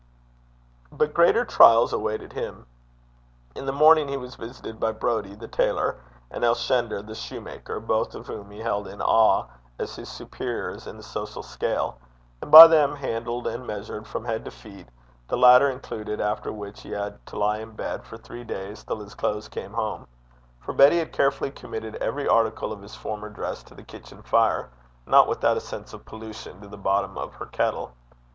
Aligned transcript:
But 0.91 1.13
greater 1.13 1.45
trials 1.45 1.93
awaited 1.93 2.33
him. 2.33 2.65
In 3.55 3.67
the 3.67 3.71
morning 3.71 4.07
he 4.07 4.17
was 4.17 4.33
visited 4.33 4.79
by 4.79 4.93
Brodie, 4.93 5.35
the 5.35 5.47
tailor, 5.47 6.01
and 6.31 6.43
Elshender, 6.43 7.03
the 7.05 7.13
shoemaker, 7.13 7.79
both 7.79 8.15
of 8.15 8.25
whom 8.25 8.49
he 8.49 8.57
held 8.61 8.87
in 8.87 8.99
awe 8.99 9.45
as 9.77 9.95
his 9.97 10.09
superiors 10.09 10.87
in 10.87 10.97
the 10.97 11.03
social 11.03 11.43
scale, 11.43 11.99
and 12.41 12.49
by 12.49 12.65
them 12.65 12.95
handled 12.95 13.45
and 13.45 13.67
measured 13.67 14.07
from 14.07 14.25
head 14.25 14.43
to 14.45 14.49
feet, 14.49 14.87
the 15.27 15.37
latter 15.37 15.69
included; 15.69 16.19
after 16.19 16.51
which 16.51 16.81
he 16.81 16.89
had 16.89 17.23
to 17.27 17.37
lie 17.37 17.59
in 17.59 17.75
bed 17.75 18.03
for 18.03 18.17
three 18.17 18.43
days, 18.43 18.83
till 18.83 19.01
his 19.01 19.13
clothes 19.13 19.47
came 19.49 19.73
home; 19.73 20.07
for 20.59 20.73
Betty 20.73 20.97
had 20.97 21.13
carefully 21.13 21.51
committed 21.51 21.93
every 21.97 22.27
article 22.27 22.73
of 22.73 22.81
his 22.81 22.95
former 22.95 23.29
dress 23.29 23.61
to 23.65 23.75
the 23.75 23.83
kitchen 23.83 24.23
fire, 24.23 24.71
not 25.05 25.27
without 25.27 25.57
a 25.57 25.61
sense 25.61 25.93
of 25.93 26.05
pollution 26.05 26.59
to 26.59 26.67
the 26.67 26.75
bottom 26.75 27.19
of 27.19 27.35
her 27.35 27.45
kettle. 27.45 27.93